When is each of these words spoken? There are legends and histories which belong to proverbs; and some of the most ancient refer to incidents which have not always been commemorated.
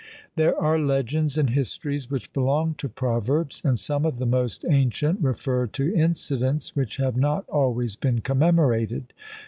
There 0.35 0.57
are 0.59 0.79
legends 0.79 1.37
and 1.37 1.51
histories 1.51 2.09
which 2.09 2.33
belong 2.33 2.73
to 2.79 2.89
proverbs; 2.89 3.61
and 3.63 3.77
some 3.77 4.03
of 4.03 4.17
the 4.17 4.25
most 4.25 4.65
ancient 4.67 5.21
refer 5.21 5.67
to 5.67 5.93
incidents 5.95 6.75
which 6.75 6.97
have 6.97 7.15
not 7.15 7.47
always 7.49 7.95
been 7.95 8.21
commemorated. 8.21 9.13